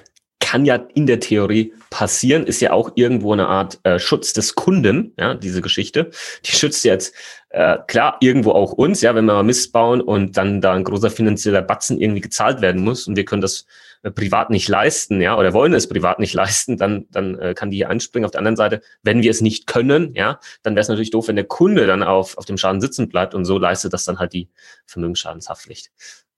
kann 0.51 0.65
ja 0.65 0.75
in 0.75 1.07
der 1.07 1.21
Theorie 1.21 1.73
passieren, 1.89 2.45
ist 2.45 2.59
ja 2.59 2.73
auch 2.73 2.91
irgendwo 2.95 3.31
eine 3.31 3.47
Art 3.47 3.79
äh, 3.83 3.99
Schutz 3.99 4.33
des 4.33 4.53
Kunden, 4.53 5.13
ja, 5.17 5.33
diese 5.33 5.61
Geschichte. 5.61 6.11
Die 6.45 6.51
schützt 6.51 6.83
jetzt 6.83 7.15
äh, 7.51 7.77
klar 7.87 8.17
irgendwo 8.19 8.51
auch 8.51 8.73
uns, 8.73 8.99
ja, 8.99 9.15
wenn 9.15 9.23
wir 9.23 9.35
mal 9.35 9.43
Mist 9.43 9.71
bauen 9.71 10.01
und 10.01 10.35
dann 10.35 10.59
da 10.59 10.73
ein 10.73 10.83
großer 10.83 11.09
finanzieller 11.09 11.61
Batzen 11.61 12.01
irgendwie 12.01 12.19
gezahlt 12.19 12.59
werden 12.59 12.83
muss 12.83 13.07
und 13.07 13.15
wir 13.15 13.23
können 13.23 13.41
das 13.41 13.65
äh, 14.03 14.11
privat 14.11 14.49
nicht 14.49 14.67
leisten, 14.67 15.21
ja, 15.21 15.37
oder 15.37 15.53
wollen 15.53 15.73
es 15.73 15.87
privat 15.87 16.19
nicht 16.19 16.33
leisten, 16.33 16.75
dann, 16.75 17.05
dann 17.11 17.39
äh, 17.39 17.53
kann 17.53 17.71
die 17.71 17.77
hier 17.77 17.89
anspringen. 17.89 18.25
Auf 18.25 18.31
der 18.31 18.39
anderen 18.39 18.57
Seite, 18.57 18.81
wenn 19.03 19.21
wir 19.21 19.31
es 19.31 19.39
nicht 19.39 19.67
können, 19.67 20.13
ja, 20.15 20.37
dann 20.63 20.75
wäre 20.75 20.81
es 20.81 20.89
natürlich 20.89 21.11
doof, 21.11 21.29
wenn 21.29 21.37
der 21.37 21.45
Kunde 21.45 21.87
dann 21.87 22.03
auf, 22.03 22.37
auf 22.37 22.43
dem 22.43 22.57
Schaden 22.57 22.81
sitzen 22.81 23.07
bleibt 23.07 23.35
und 23.35 23.45
so 23.45 23.57
leistet 23.57 23.93
das 23.93 24.03
dann 24.03 24.19
halt 24.19 24.33
die 24.33 24.49
Vermögensschadenshaftpflicht. 24.85 25.91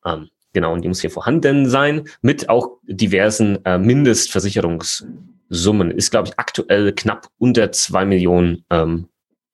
Ähm, 0.05 0.29
Genau, 0.54 0.74
und 0.74 0.84
die 0.84 0.88
muss 0.88 1.02
hier 1.02 1.10
vorhanden 1.10 1.68
sein 1.68 2.04
mit 2.22 2.48
auch 2.48 2.78
diversen 2.84 3.66
äh, 3.66 3.80
Mindestversicherungssummen. 3.80 5.90
Ist, 5.92 6.12
glaube 6.12 6.30
ich, 6.30 6.38
aktuell 6.38 6.94
knapp 6.94 7.28
unter 7.40 7.72
zwei 7.72 8.06
Millionen 8.06 8.64
ähm, 8.70 9.08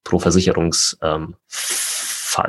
pro 0.03 0.20
Versicherungsfall, 0.20 1.36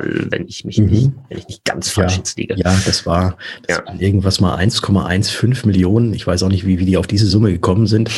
ähm, 0.01 0.27
wenn 0.29 0.47
ich 0.47 0.65
mich 0.65 0.79
mhm. 0.79 0.85
nicht, 0.87 1.11
wenn 1.29 1.37
ich 1.37 1.47
nicht 1.47 1.63
ganz 1.63 1.89
falsch 1.89 2.11
ja, 2.13 2.17
jetzt 2.17 2.37
liege. 2.37 2.55
Ja, 2.57 2.77
das 2.85 3.05
war, 3.05 3.37
das 3.67 3.77
ja. 3.77 3.85
irgendwas 3.99 4.41
mal 4.41 4.57
1,15 4.57 5.65
Millionen. 5.65 6.13
Ich 6.13 6.27
weiß 6.27 6.43
auch 6.43 6.49
nicht, 6.49 6.65
wie, 6.65 6.77
wie 6.77 6.85
die 6.85 6.97
auf 6.97 7.07
diese 7.07 7.27
Summe 7.27 7.53
gekommen 7.53 7.87
sind, 7.87 8.11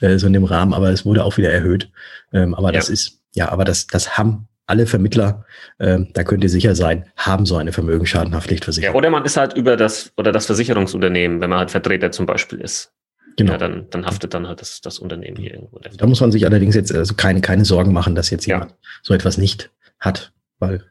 äh, 0.00 0.18
so 0.18 0.28
in 0.28 0.32
dem 0.32 0.44
Rahmen, 0.44 0.72
aber 0.72 0.90
es 0.90 1.04
wurde 1.04 1.24
auch 1.24 1.36
wieder 1.36 1.52
erhöht. 1.52 1.90
Ähm, 2.32 2.54
aber 2.54 2.70
das 2.70 2.86
ja. 2.86 2.94
ist, 2.94 3.18
ja, 3.34 3.48
aber 3.50 3.64
das, 3.64 3.88
das 3.88 4.16
haben 4.16 4.46
alle 4.70 4.86
Vermittler, 4.86 5.44
äh, 5.78 5.98
da 6.14 6.24
könnt 6.24 6.44
ihr 6.44 6.48
sicher 6.48 6.74
sein, 6.74 7.06
haben 7.16 7.44
so 7.44 7.56
eine 7.56 7.72
Vermögensschadenhaftpflichtversicherung. 7.72 8.94
Ja, 8.94 8.98
oder 8.98 9.10
man 9.10 9.24
ist 9.24 9.36
halt 9.36 9.54
über 9.54 9.76
das, 9.76 10.12
oder 10.16 10.32
das 10.32 10.46
Versicherungsunternehmen, 10.46 11.40
wenn 11.40 11.50
man 11.50 11.58
halt 11.58 11.70
Vertreter 11.70 12.12
zum 12.12 12.26
Beispiel 12.26 12.60
ist. 12.60 12.92
Genau. 13.36 13.52
Ja, 13.52 13.58
dann, 13.58 13.86
dann 13.90 14.06
haftet 14.06 14.34
dann 14.34 14.46
halt 14.46 14.60
das, 14.60 14.80
das 14.80 14.98
Unternehmen 14.98 15.36
hier 15.36 15.54
irgendwo. 15.54 15.78
Da 15.78 16.06
muss 16.06 16.20
man 16.20 16.32
sich 16.32 16.46
allerdings 16.46 16.74
jetzt 16.74 16.94
also 16.94 17.14
keine, 17.14 17.40
keine 17.40 17.64
Sorgen 17.64 17.92
machen, 17.92 18.14
dass 18.14 18.30
jetzt 18.30 18.46
jemand 18.46 18.70
ja. 18.70 18.76
so 19.02 19.14
etwas 19.14 19.38
nicht 19.38 19.70
hat, 19.98 20.32
weil 20.58 20.84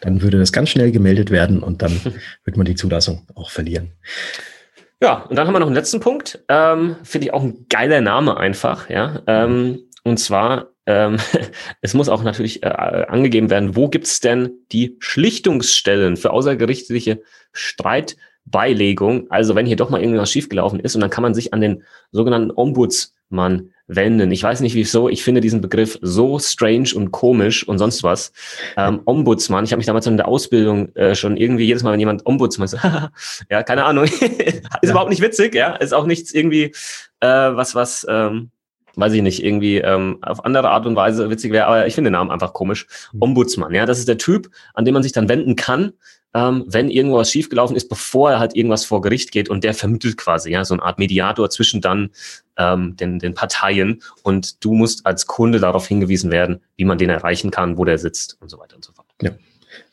dann 0.00 0.22
würde 0.22 0.38
das 0.38 0.52
ganz 0.52 0.70
schnell 0.70 0.92
gemeldet 0.92 1.30
werden 1.30 1.62
und 1.62 1.82
dann 1.82 2.00
wird 2.44 2.56
man 2.56 2.66
die 2.66 2.74
Zulassung 2.74 3.26
auch 3.34 3.50
verlieren. 3.50 3.92
Ja, 5.02 5.24
und 5.28 5.36
dann 5.36 5.46
haben 5.46 5.54
wir 5.54 5.60
noch 5.60 5.66
einen 5.66 5.74
letzten 5.74 6.00
Punkt. 6.00 6.40
Ähm, 6.48 6.96
Finde 7.02 7.26
ich 7.26 7.34
auch 7.34 7.42
ein 7.42 7.66
geiler 7.68 8.00
Name 8.00 8.36
einfach, 8.36 8.88
ja. 8.88 9.22
Ähm, 9.26 9.80
und 10.04 10.18
zwar, 10.18 10.68
ähm, 10.86 11.16
es 11.80 11.94
muss 11.94 12.08
auch 12.08 12.22
natürlich 12.22 12.62
äh, 12.62 12.66
angegeben 12.66 13.50
werden, 13.50 13.74
wo 13.74 13.88
gibt's 13.88 14.20
denn 14.20 14.52
die 14.70 14.96
Schlichtungsstellen 15.00 16.16
für 16.16 16.30
außergerichtliche 16.30 17.22
Streitbeilegung? 17.52 19.30
Also 19.30 19.54
wenn 19.54 19.66
hier 19.66 19.76
doch 19.76 19.90
mal 19.90 20.02
irgendwas 20.02 20.30
schiefgelaufen 20.30 20.78
ist 20.78 20.94
und 20.94 21.00
dann 21.00 21.10
kann 21.10 21.22
man 21.22 21.34
sich 21.34 21.54
an 21.54 21.62
den 21.62 21.82
sogenannten 22.12 22.52
Ombudsmann 22.54 23.70
wenden. 23.86 24.30
Ich 24.30 24.42
weiß 24.42 24.60
nicht 24.60 24.74
wieso, 24.74 25.08
ich 25.08 25.24
finde 25.24 25.40
diesen 25.40 25.62
Begriff 25.62 25.98
so 26.02 26.38
strange 26.38 26.90
und 26.94 27.10
komisch 27.10 27.66
und 27.66 27.78
sonst 27.78 28.02
was. 28.02 28.32
Ähm, 28.76 29.00
Ombudsmann, 29.06 29.64
ich 29.64 29.72
habe 29.72 29.78
mich 29.78 29.86
damals 29.86 30.06
in 30.06 30.18
der 30.18 30.28
Ausbildung 30.28 30.94
äh, 30.96 31.14
schon 31.14 31.38
irgendwie 31.38 31.64
jedes 31.64 31.82
Mal, 31.82 31.92
wenn 31.92 32.00
jemand 32.00 32.26
Ombudsmann 32.26 32.68
sagt, 32.68 32.84
ja, 33.50 33.62
keine 33.62 33.84
Ahnung, 33.84 34.04
ist 34.20 34.20
ja. 34.20 34.90
überhaupt 34.90 35.10
nicht 35.10 35.22
witzig, 35.22 35.54
ja, 35.54 35.76
ist 35.76 35.94
auch 35.94 36.06
nichts 36.06 36.32
irgendwie 36.32 36.74
äh, 37.20 37.26
was, 37.26 37.74
was, 37.74 38.06
ähm, 38.08 38.50
weiß 38.96 39.12
ich 39.12 39.22
nicht, 39.22 39.44
irgendwie 39.44 39.78
ähm, 39.78 40.18
auf 40.22 40.44
andere 40.44 40.70
Art 40.70 40.86
und 40.86 40.96
Weise 40.96 41.30
witzig 41.30 41.52
wäre, 41.52 41.66
aber 41.66 41.86
ich 41.86 41.94
finde 41.94 42.08
den 42.08 42.14
Namen 42.14 42.30
einfach 42.30 42.52
komisch. 42.52 42.86
Mhm. 43.12 43.22
Ombudsmann, 43.22 43.74
ja, 43.74 43.86
das 43.86 43.98
ist 43.98 44.08
der 44.08 44.18
Typ, 44.18 44.50
an 44.74 44.84
dem 44.84 44.94
man 44.94 45.02
sich 45.02 45.12
dann 45.12 45.28
wenden 45.28 45.56
kann, 45.56 45.92
ähm, 46.34 46.64
wenn 46.66 46.90
irgendwas 46.90 47.30
schiefgelaufen 47.30 47.76
ist, 47.76 47.88
bevor 47.88 48.32
er 48.32 48.38
halt 48.40 48.56
irgendwas 48.56 48.84
vor 48.84 49.00
Gericht 49.00 49.30
geht 49.30 49.48
und 49.48 49.64
der 49.64 49.72
vermittelt 49.72 50.16
quasi, 50.16 50.50
ja, 50.50 50.64
so 50.64 50.74
eine 50.74 50.82
Art 50.82 50.98
Mediator 50.98 51.48
zwischen 51.48 51.80
dann 51.80 52.10
ähm, 52.56 52.96
den, 52.96 53.18
den 53.18 53.34
Parteien 53.34 54.02
und 54.22 54.64
du 54.64 54.74
musst 54.74 55.06
als 55.06 55.26
Kunde 55.26 55.60
darauf 55.60 55.86
hingewiesen 55.86 56.30
werden, 56.30 56.60
wie 56.76 56.84
man 56.84 56.98
den 56.98 57.10
erreichen 57.10 57.50
kann, 57.50 57.78
wo 57.78 57.84
der 57.84 57.98
sitzt 57.98 58.36
und 58.40 58.50
so 58.50 58.58
weiter 58.58 58.76
und 58.76 58.84
so 58.84 58.92
fort. 58.92 59.06
Ja. 59.22 59.30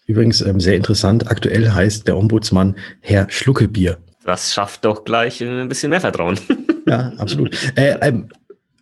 Übrigens 0.08 0.42
ähm, 0.42 0.60
sehr 0.60 0.76
interessant, 0.76 1.30
aktuell 1.30 1.72
heißt 1.72 2.08
der 2.08 2.18
Ombudsmann 2.18 2.76
Herr 3.02 3.30
Schluckebier. 3.30 3.98
Das 4.24 4.54
schafft 4.54 4.86
doch 4.86 5.04
gleich 5.04 5.42
ein 5.42 5.68
bisschen 5.70 5.90
mehr 5.90 6.02
Vertrauen. 6.02 6.40
Ja, 6.88 7.14
absolut. 7.18 7.56
Äh, 7.76 7.98
ähm, 8.02 8.30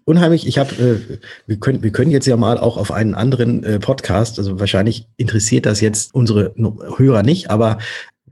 unheimlich. 0.09 0.47
Ich 0.47 0.57
habe, 0.57 0.73
äh, 0.75 1.17
wir 1.45 1.57
können, 1.57 1.83
wir 1.83 1.91
können 1.91 2.09
jetzt 2.09 2.25
ja 2.25 2.35
mal 2.35 2.57
auch 2.57 2.77
auf 2.77 2.91
einen 2.91 3.13
anderen 3.13 3.63
äh, 3.63 3.79
Podcast. 3.79 4.39
Also 4.39 4.59
wahrscheinlich 4.59 5.07
interessiert 5.17 5.67
das 5.67 5.81
jetzt 5.81 6.15
unsere 6.15 6.53
Hörer 6.97 7.21
nicht, 7.21 7.51
aber 7.51 7.77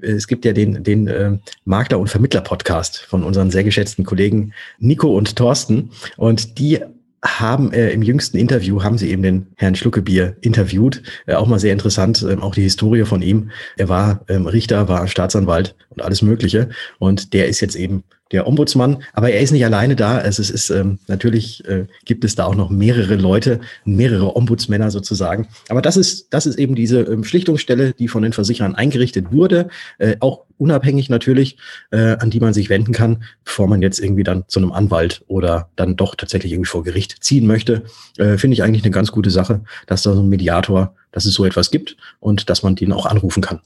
äh, 0.02 0.12
es 0.12 0.28
gibt 0.28 0.44
ja 0.44 0.54
den, 0.54 0.84
den 0.84 1.08
äh, 1.08 1.38
Makler- 1.66 2.00
und 2.00 2.10
Vermittler-Podcast 2.10 2.98
von 2.98 3.24
unseren 3.24 3.52
sehr 3.52 3.64
geschätzten 3.64 4.06
Kollegen 4.06 4.54
Nico 4.80 5.16
und 5.16 5.36
Thorsten. 5.36 5.92
Und 6.18 6.58
die 6.58 6.80
haben 7.24 7.72
äh, 7.74 7.92
im 7.92 8.02
jüngsten 8.02 8.38
Interview 8.38 8.82
haben 8.82 8.98
sie 8.98 9.12
eben 9.12 9.22
den 9.22 9.48
Herrn 9.56 9.76
Schluckebier 9.76 10.36
interviewt. 10.42 11.04
Äh, 11.28 11.36
auch 11.36 11.48
mal 11.48 11.60
sehr 11.60 11.74
interessant, 11.74 12.24
äh, 12.24 12.38
auch 12.42 12.56
die 12.56 12.64
Historie 12.64 13.06
von 13.06 13.22
ihm. 13.22 13.52
Er 13.76 13.88
war 13.88 14.26
ähm, 14.30 14.48
Richter, 14.48 14.88
war 14.88 15.08
Staatsanwalt 15.08 15.76
und 15.90 16.02
alles 16.02 16.24
Mögliche. 16.24 16.70
Und 16.98 17.34
der 17.34 17.48
ist 17.48 17.62
jetzt 17.62 17.76
eben 17.76 18.04
der 18.32 18.48
Ombudsmann. 18.48 19.04
Aber 19.14 19.30
er 19.32 19.42
ist 19.42 19.52
nicht 19.52 19.66
alleine 19.66 19.96
da. 19.96 20.18
Also 20.18 20.42
es 20.42 20.50
ist 20.50 20.70
ähm, 20.70 21.00
natürlich 21.08 21.66
äh, 21.66 21.86
gibt 22.06 22.24
es 22.24 22.36
da 22.36 22.46
auch 22.46 22.56
noch 22.56 22.70
mehrere 22.70 23.16
Leute, 23.16 23.60
mehrere 23.86 24.36
Ombudsmänner 24.36 24.92
sozusagen. 24.92 25.48
Aber 25.70 25.82
das 25.82 25.98
ist 25.98 26.34
das 26.34 26.46
ist 26.46 26.58
eben 26.58 26.76
diese 26.76 27.02
ähm, 27.02 27.24
Schlichtungsstelle, 27.24 27.94
die 27.94 28.08
von 28.08 28.24
den 28.24 28.34
Versicherern 28.34 28.76
eingerichtet 28.76 29.32
wurde, 29.32 29.70
äh, 29.98 30.16
auch 30.20 30.46
unabhängig 30.58 31.10
natürlich, 31.10 31.58
äh, 31.92 32.18
an 32.18 32.30
die 32.30 32.40
man 32.40 32.54
sich 32.54 32.70
wenden 32.70 32.92
kann, 32.92 33.24
bevor 33.44 33.68
man 33.68 33.82
jetzt 33.82 34.00
irgendwie 34.00 34.24
dann 34.24 34.46
zu 34.48 34.60
einem 34.60 34.72
Anwalt 34.72 35.24
oder 35.28 35.70
dann 35.76 35.96
doch 35.96 36.16
tatsächlich 36.16 36.52
irgendwie 36.52 36.70
vor 36.70 36.84
Gericht 36.84 37.24
ziehen 37.24 37.48
möchte. 37.48 37.84
Äh, 38.18 38.38
Finde 38.38 38.56
ich 38.56 38.64
eigentlich 38.64 38.84
eine 38.84 38.92
ganz 38.92 39.12
gute 39.12 39.30
Sache, 39.30 39.62
dass 39.86 40.04
da 40.04 40.14
so 40.14 40.22
ein 40.22 40.30
Mediator, 40.30 40.96
dass 41.12 41.26
es 41.26 41.34
so 41.34 41.46
etwas 41.46 41.72
gibt 41.72 41.98
und 42.20 42.50
dass 42.50 42.64
man 42.64 42.76
den 42.76 42.92
auch 42.92 43.06
anrufen 43.06 43.42
kann. 43.42 43.62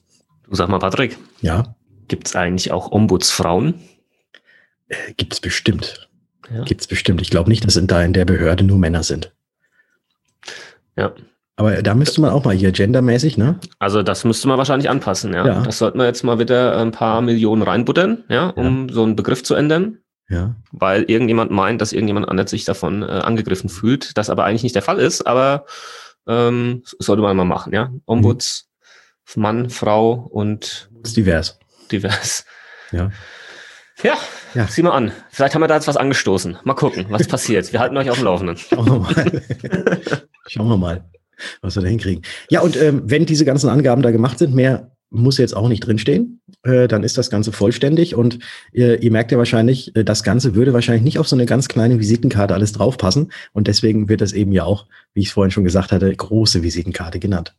Du 0.47 0.55
sag 0.55 0.69
mal, 0.69 0.79
Patrick. 0.79 1.17
Ja. 1.41 1.75
Gibt 2.07 2.27
es 2.27 2.35
eigentlich 2.35 2.71
auch 2.71 2.91
Ombudsfrauen? 2.91 3.75
Äh, 4.91 5.13
Gibt 5.15 5.33
es 5.33 5.39
bestimmt. 5.39 6.09
Ja. 6.53 6.63
Gibt 6.63 6.81
es 6.81 6.87
bestimmt. 6.87 7.21
Ich 7.21 7.29
glaube 7.29 7.49
nicht, 7.49 7.65
dass 7.65 7.77
in 7.77 7.87
da 7.87 8.03
in 8.03 8.13
der 8.13 8.25
Behörde 8.25 8.63
nur 8.63 8.77
Männer 8.77 9.03
sind. 9.03 9.33
Ja. 10.97 11.13
Aber 11.55 11.81
da 11.81 11.93
müsste 11.93 12.21
man 12.21 12.31
auch 12.31 12.43
mal 12.43 12.55
hier 12.55 12.71
gendermäßig, 12.71 13.37
ne? 13.37 13.59
Also 13.79 14.03
das 14.03 14.23
müsste 14.23 14.47
man 14.47 14.57
wahrscheinlich 14.57 14.89
anpassen, 14.89 15.33
ja. 15.33 15.45
ja. 15.45 15.61
Das 15.61 15.77
sollten 15.77 15.99
wir 15.99 16.05
jetzt 16.05 16.23
mal 16.23 16.39
wieder 16.39 16.77
ein 16.77 16.91
paar 16.91 17.21
Millionen 17.21 17.61
reinbuttern, 17.61 18.23
ja, 18.29 18.47
um 18.49 18.87
ja. 18.87 18.93
so 18.93 19.03
einen 19.03 19.15
Begriff 19.15 19.43
zu 19.43 19.53
ändern. 19.53 19.99
Ja. 20.27 20.55
Weil 20.71 21.03
irgendjemand 21.03 21.51
meint, 21.51 21.81
dass 21.81 21.93
irgendjemand 21.93 22.29
anders 22.29 22.49
sich 22.49 22.65
davon 22.65 23.03
äh, 23.03 23.05
angegriffen 23.05 23.69
fühlt, 23.69 24.17
das 24.17 24.29
aber 24.29 24.45
eigentlich 24.45 24.63
nicht 24.63 24.75
der 24.75 24.81
Fall 24.81 24.97
ist, 24.97 25.27
aber 25.27 25.65
ähm, 26.27 26.83
sollte 26.99 27.21
man 27.21 27.37
mal 27.37 27.45
machen, 27.45 27.73
ja. 27.73 27.91
Ombudsmann, 28.05 29.63
mhm. 29.63 29.69
Frau 29.69 30.13
und 30.13 30.89
ist 31.03 31.17
divers. 31.17 31.59
Divers. 31.91 32.45
Ja. 32.91 33.11
Ja, 34.03 34.17
ja, 34.53 34.67
sieh 34.67 34.81
mal 34.81 34.91
an. 34.91 35.11
Vielleicht 35.29 35.53
haben 35.53 35.61
wir 35.61 35.67
da 35.67 35.75
jetzt 35.75 35.87
was 35.87 35.97
angestoßen. 35.97 36.57
Mal 36.63 36.73
gucken, 36.73 37.05
was 37.09 37.27
passiert. 37.27 37.71
Wir 37.71 37.79
halten 37.79 37.95
euch 37.97 38.09
auf 38.09 38.17
dem 38.17 38.25
Laufenden. 38.25 38.57
Schauen 38.57 38.85
wir 38.85 38.99
mal. 38.99 39.41
Schauen 40.47 40.67
wir 40.67 40.77
mal, 40.77 41.05
was 41.61 41.75
wir 41.75 41.83
da 41.83 41.87
hinkriegen. 41.87 42.23
Ja, 42.49 42.61
und 42.61 42.75
ähm, 42.81 43.03
wenn 43.05 43.25
diese 43.25 43.45
ganzen 43.45 43.69
Angaben 43.69 44.01
da 44.01 44.11
gemacht 44.11 44.39
sind, 44.39 44.55
mehr 44.55 44.91
muss 45.11 45.37
jetzt 45.37 45.55
auch 45.55 45.67
nicht 45.67 45.85
drinstehen. 45.85 46.41
Äh, 46.63 46.87
dann 46.87 47.03
ist 47.03 47.17
das 47.17 47.29
Ganze 47.29 47.51
vollständig 47.51 48.15
und 48.15 48.39
äh, 48.73 48.95
ihr 48.95 49.11
merkt 49.11 49.31
ja 49.31 49.37
wahrscheinlich, 49.37 49.95
äh, 49.95 50.03
das 50.03 50.23
Ganze 50.23 50.55
würde 50.55 50.73
wahrscheinlich 50.73 51.03
nicht 51.03 51.19
auf 51.19 51.27
so 51.27 51.35
eine 51.35 51.45
ganz 51.45 51.67
kleine 51.67 51.99
Visitenkarte 51.99 52.53
alles 52.53 52.71
draufpassen. 52.71 53.31
Und 53.51 53.67
deswegen 53.67 54.09
wird 54.09 54.21
das 54.21 54.33
eben 54.33 54.53
ja 54.53 54.63
auch, 54.63 54.87
wie 55.13 55.21
ich 55.21 55.27
es 55.27 55.33
vorhin 55.33 55.51
schon 55.51 55.65
gesagt 55.65 55.91
hatte, 55.91 56.13
große 56.15 56.63
Visitenkarte 56.63 57.19
genannt. 57.19 57.55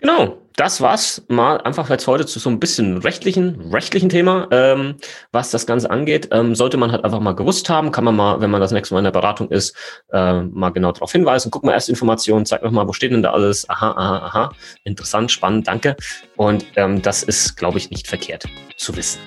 Genau, 0.00 0.38
das 0.56 0.80
war's 0.80 1.22
mal 1.28 1.58
einfach 1.58 1.90
jetzt 1.90 2.06
heute 2.06 2.26
zu 2.26 2.38
so 2.38 2.50
ein 2.50 2.58
bisschen 2.58 2.98
rechtlichen, 2.98 3.72
rechtlichen 3.72 4.08
Thema, 4.08 4.48
ähm, 4.50 4.96
was 5.32 5.50
das 5.50 5.66
Ganze 5.66 5.90
angeht. 5.90 6.28
Ähm, 6.32 6.54
sollte 6.54 6.76
man 6.76 6.90
halt 6.90 7.04
einfach 7.04 7.20
mal 7.20 7.34
gewusst 7.34 7.68
haben, 7.68 7.92
kann 7.92 8.04
man 8.04 8.16
mal, 8.16 8.40
wenn 8.40 8.50
man 8.50 8.60
das 8.60 8.72
nächste 8.72 8.94
Mal 8.94 9.00
in 9.00 9.04
der 9.04 9.10
Beratung 9.10 9.48
ist, 9.50 9.76
äh, 10.12 10.40
mal 10.42 10.70
genau 10.70 10.92
darauf 10.92 11.12
hinweisen. 11.12 11.50
Guck 11.50 11.64
mal 11.64 11.72
erst 11.72 11.88
Informationen, 11.88 12.46
zeig 12.46 12.62
noch 12.62 12.70
mal, 12.70 12.86
wo 12.88 12.92
steht 12.92 13.12
denn 13.12 13.22
da 13.22 13.32
alles? 13.32 13.68
Aha, 13.68 13.90
aha, 13.90 14.18
aha. 14.26 14.52
Interessant, 14.84 15.30
spannend, 15.30 15.66
danke. 15.66 15.96
Und 16.36 16.64
ähm, 16.76 17.02
das 17.02 17.22
ist, 17.22 17.56
glaube 17.56 17.78
ich, 17.78 17.90
nicht 17.90 18.08
verkehrt 18.08 18.46
zu 18.76 18.96
wissen. 18.96 19.20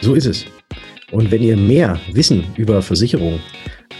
So 0.00 0.14
ist 0.14 0.26
es. 0.26 0.44
Und 1.10 1.30
wenn 1.30 1.42
ihr 1.42 1.56
mehr 1.56 1.98
Wissen 2.12 2.54
über 2.56 2.82
Versicherungen 2.82 3.40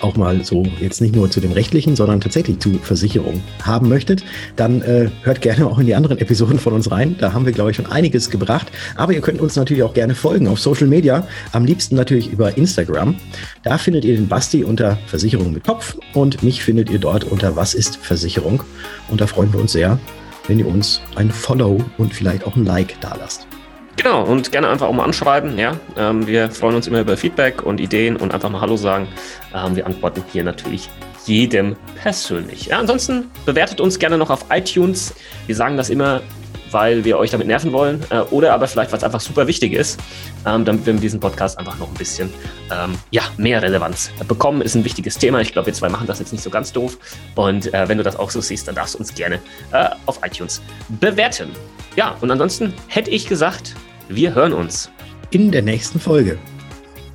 auch 0.00 0.16
mal 0.16 0.44
so 0.44 0.64
jetzt 0.80 1.00
nicht 1.00 1.14
nur 1.14 1.30
zu 1.30 1.40
dem 1.40 1.52
rechtlichen, 1.52 1.96
sondern 1.96 2.20
tatsächlich 2.20 2.58
zu 2.58 2.74
Versicherung 2.78 3.42
haben 3.62 3.88
möchtet, 3.88 4.24
dann 4.56 4.82
äh, 4.82 5.10
hört 5.22 5.40
gerne 5.40 5.66
auch 5.66 5.78
in 5.78 5.86
die 5.86 5.94
anderen 5.94 6.18
Episoden 6.18 6.58
von 6.58 6.72
uns 6.72 6.90
rein. 6.90 7.16
Da 7.18 7.32
haben 7.32 7.44
wir, 7.44 7.52
glaube 7.52 7.70
ich, 7.70 7.76
schon 7.76 7.86
einiges 7.86 8.30
gebracht. 8.30 8.70
Aber 8.96 9.12
ihr 9.12 9.20
könnt 9.20 9.40
uns 9.40 9.56
natürlich 9.56 9.82
auch 9.82 9.94
gerne 9.94 10.14
folgen 10.14 10.48
auf 10.48 10.60
Social 10.60 10.86
Media. 10.86 11.26
Am 11.52 11.64
liebsten 11.64 11.96
natürlich 11.96 12.32
über 12.32 12.56
Instagram. 12.56 13.16
Da 13.62 13.78
findet 13.78 14.04
ihr 14.04 14.16
den 14.16 14.28
Basti 14.28 14.64
unter 14.64 14.98
Versicherung 15.06 15.52
mit 15.52 15.64
Kopf 15.64 15.96
und 16.14 16.42
mich 16.42 16.62
findet 16.62 16.90
ihr 16.90 16.98
dort 16.98 17.24
unter 17.24 17.56
Was 17.56 17.74
ist 17.74 17.96
Versicherung. 17.96 18.62
Und 19.08 19.20
da 19.20 19.26
freuen 19.26 19.52
wir 19.52 19.60
uns 19.60 19.72
sehr, 19.72 19.98
wenn 20.46 20.58
ihr 20.58 20.66
uns 20.66 21.00
ein 21.16 21.30
Follow 21.30 21.84
und 21.98 22.14
vielleicht 22.14 22.46
auch 22.46 22.56
ein 22.56 22.64
Like 22.64 23.00
da 23.00 23.14
lasst. 23.16 23.49
Genau, 23.96 24.24
und 24.24 24.50
gerne 24.50 24.68
einfach 24.68 24.86
auch 24.86 24.92
mal 24.92 25.04
anschreiben. 25.04 25.58
Ja? 25.58 25.76
Ähm, 25.96 26.26
wir 26.26 26.50
freuen 26.50 26.76
uns 26.76 26.86
immer 26.86 27.00
über 27.00 27.16
Feedback 27.16 27.62
und 27.62 27.80
Ideen 27.80 28.16
und 28.16 28.32
einfach 28.32 28.48
mal 28.48 28.60
Hallo 28.60 28.76
sagen. 28.76 29.08
Ähm, 29.54 29.76
wir 29.76 29.86
antworten 29.86 30.22
hier 30.32 30.44
natürlich 30.44 30.88
jedem 31.26 31.76
persönlich. 32.00 32.66
Ja, 32.66 32.78
ansonsten 32.78 33.30
bewertet 33.44 33.80
uns 33.80 33.98
gerne 33.98 34.16
noch 34.16 34.30
auf 34.30 34.46
iTunes. 34.50 35.14
Wir 35.46 35.54
sagen 35.54 35.76
das 35.76 35.90
immer, 35.90 36.22
weil 36.70 37.04
wir 37.04 37.18
euch 37.18 37.30
damit 37.30 37.46
nerven 37.46 37.72
wollen 37.72 38.02
äh, 38.10 38.20
oder 38.30 38.54
aber 38.54 38.66
vielleicht, 38.68 38.90
weil 38.92 38.98
es 38.98 39.04
einfach 39.04 39.20
super 39.20 39.46
wichtig 39.46 39.72
ist, 39.72 40.00
ähm, 40.46 40.64
damit 40.64 40.86
wir 40.86 40.94
mit 40.94 41.02
diesem 41.02 41.20
Podcast 41.20 41.58
einfach 41.58 41.78
noch 41.78 41.88
ein 41.88 41.94
bisschen 41.94 42.30
ähm, 42.70 42.98
ja, 43.10 43.22
mehr 43.36 43.62
Relevanz 43.62 44.10
bekommen. 44.26 44.62
Ist 44.62 44.74
ein 44.74 44.84
wichtiges 44.84 45.18
Thema. 45.18 45.40
Ich 45.40 45.52
glaube, 45.52 45.66
wir 45.66 45.74
zwei 45.74 45.88
machen 45.88 46.06
das 46.06 46.18
jetzt 46.18 46.32
nicht 46.32 46.42
so 46.42 46.50
ganz 46.50 46.72
doof. 46.72 46.98
Und 47.34 47.72
äh, 47.74 47.88
wenn 47.88 47.98
du 47.98 48.04
das 48.04 48.16
auch 48.16 48.30
so 48.30 48.40
siehst, 48.40 48.68
dann 48.68 48.74
darfst 48.74 48.94
du 48.94 48.98
uns 48.98 49.14
gerne 49.14 49.40
äh, 49.72 49.88
auf 50.06 50.20
iTunes 50.24 50.62
bewerten. 51.00 51.50
Ja, 51.96 52.16
und 52.20 52.30
ansonsten 52.30 52.72
hätte 52.88 53.10
ich 53.10 53.26
gesagt, 53.26 53.74
wir 54.08 54.34
hören 54.34 54.52
uns. 54.52 54.90
In 55.30 55.52
der 55.52 55.62
nächsten 55.62 56.00
Folge. 56.00 56.38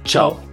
Ciao. 0.06 0.45